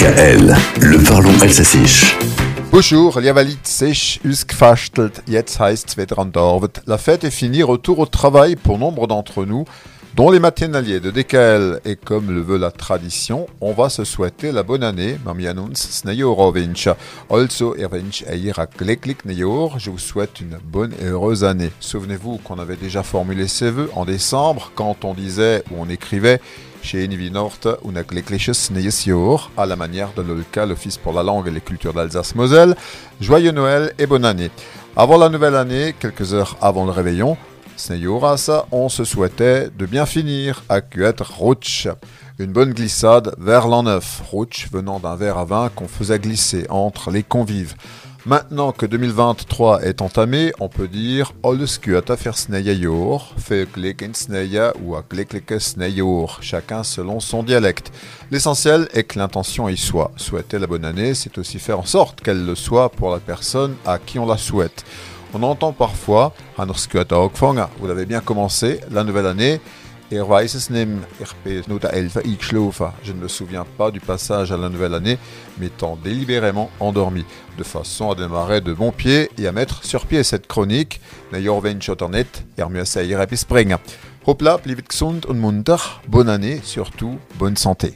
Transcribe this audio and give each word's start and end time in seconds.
DKL, 0.00 0.56
le 0.80 1.04
parlons 1.04 1.38
alsacisch. 1.42 2.16
Bonjour, 2.72 3.20
Liavalit 3.20 3.58
ausgefastelt, 4.24 5.22
jetzt 5.28 5.60
Arbeit. 5.60 6.80
La 6.86 6.96
fête 6.96 7.24
est 7.24 7.30
finie, 7.30 7.62
retour 7.62 7.98
au 7.98 8.06
travail 8.06 8.56
pour 8.56 8.78
nombre 8.78 9.06
d'entre 9.06 9.44
nous, 9.44 9.66
dont 10.14 10.30
les 10.30 10.40
matinaliers 10.40 11.00
de 11.00 11.10
DKL. 11.10 11.80
Et 11.84 11.96
comme 11.96 12.30
le 12.30 12.40
veut 12.40 12.56
la 12.56 12.70
tradition, 12.70 13.46
on 13.60 13.74
va 13.74 13.90
se 13.90 14.04
souhaiter 14.04 14.52
la 14.52 14.62
bonne 14.62 14.84
année. 14.84 15.18
Mamianuns 15.22 15.74
Snejorovinch. 15.74 16.88
Also, 17.28 17.76
Kleklik 18.78 19.26
Nejor. 19.26 19.78
Je 19.78 19.90
vous 19.90 19.98
souhaite 19.98 20.40
une 20.40 20.56
bonne 20.64 20.94
et 21.02 21.08
heureuse 21.08 21.44
année. 21.44 21.72
Souvenez-vous 21.78 22.38
qu'on 22.38 22.58
avait 22.58 22.76
déjà 22.76 23.02
formulé 23.02 23.48
ces 23.48 23.70
vœux 23.70 23.90
en 23.94 24.06
décembre 24.06 24.72
quand 24.74 25.04
on 25.04 25.12
disait 25.12 25.62
ou 25.70 25.74
on 25.78 25.90
écrivait 25.90 26.40
chez 26.82 27.06
Neues 27.08 27.30
Jahr, 29.06 29.50
à 29.56 29.66
la 29.66 29.76
manière 29.76 30.12
de 30.16 30.22
l'OLCA, 30.22 30.66
l'Office 30.66 30.96
pour 30.96 31.12
la 31.12 31.22
langue 31.22 31.48
et 31.48 31.50
les 31.50 31.60
cultures 31.60 31.92
d'Alsace-Moselle. 31.92 32.74
Joyeux 33.20 33.52
Noël 33.52 33.92
et 33.98 34.06
bonne 34.06 34.24
année. 34.24 34.50
Avant 34.96 35.18
la 35.18 35.28
nouvelle 35.28 35.56
année, 35.56 35.94
quelques 35.98 36.34
heures 36.34 36.56
avant 36.60 36.84
le 36.84 36.90
réveillon, 36.90 37.36
Sneyorasa, 37.76 38.66
on 38.72 38.88
se 38.88 39.04
souhaitait 39.04 39.70
de 39.70 39.86
bien 39.86 40.06
finir 40.06 40.62
à 40.68 40.80
Kuet 40.80 41.16
Rutsch. 41.20 41.88
Une 42.38 42.52
bonne 42.52 42.72
glissade 42.72 43.34
vers 43.38 43.68
l'an 43.68 43.84
neuf, 43.84 44.22
Rutsch 44.32 44.68
venant 44.70 44.98
d'un 44.98 45.16
verre 45.16 45.38
à 45.38 45.44
vin 45.44 45.70
qu'on 45.74 45.88
faisait 45.88 46.18
glisser 46.18 46.66
entre 46.70 47.10
les 47.10 47.22
convives. 47.22 47.74
Maintenant 48.26 48.72
que 48.72 48.84
2023 48.84 49.82
est 49.82 50.02
entamé, 50.02 50.52
on 50.60 50.68
peut 50.68 50.88
dire 50.88 51.32
Olskuata 51.42 52.18
fer 52.18 52.36
sneyajor, 52.36 53.34
sneya 54.12 54.74
ou 54.76 54.94
chacun 56.42 56.82
selon 56.82 57.20
son 57.20 57.42
dialecte. 57.42 57.90
L'essentiel 58.30 58.88
est 58.92 59.04
que 59.04 59.18
l'intention 59.18 59.70
y 59.70 59.78
soit. 59.78 60.12
Souhaiter 60.16 60.58
la 60.58 60.66
bonne 60.66 60.84
année, 60.84 61.14
c'est 61.14 61.38
aussi 61.38 61.58
faire 61.58 61.78
en 61.78 61.86
sorte 61.86 62.20
qu'elle 62.20 62.44
le 62.44 62.54
soit 62.54 62.90
pour 62.90 63.10
la 63.10 63.20
personne 63.20 63.74
à 63.86 63.98
qui 63.98 64.18
on 64.18 64.26
la 64.26 64.36
souhaite. 64.36 64.84
On 65.32 65.42
entend 65.42 65.72
parfois, 65.72 66.34
vous 66.58 67.86
l'avez 67.86 68.04
bien 68.04 68.20
commencé, 68.20 68.80
la 68.90 69.02
nouvelle 69.02 69.26
année, 69.26 69.62
je 70.10 70.16
ne 73.12 73.20
me 73.20 73.28
souviens 73.28 73.64
pas 73.78 73.92
du 73.92 74.00
passage 74.00 74.50
à 74.50 74.56
la 74.56 74.68
nouvelle 74.68 74.94
année, 74.94 75.16
m'étant 75.58 75.96
délibérément 76.02 76.68
endormi, 76.80 77.24
de 77.56 77.62
façon 77.62 78.10
à 78.10 78.16
démarrer 78.16 78.60
de 78.60 78.72
bon 78.72 78.90
pied 78.90 79.30
et 79.38 79.46
à 79.46 79.52
mettre 79.52 79.84
sur 79.84 80.06
pied 80.06 80.24
cette 80.24 80.48
chronique. 80.48 81.00
Hopla, 84.26 84.58
und 85.28 85.34
munter, 85.34 86.00
bonne 86.08 86.28
année, 86.28 86.60
surtout 86.64 87.16
bonne 87.38 87.56
santé. 87.56 87.94